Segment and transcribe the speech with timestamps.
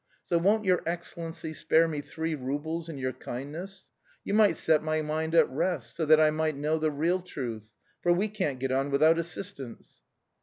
[0.23, 3.87] So won't your excellency spare me three roubles in your kindness?
[4.23, 7.69] You might set my mind at rest, so that I might know the real truth;
[8.01, 10.01] for we can't get on without assistance."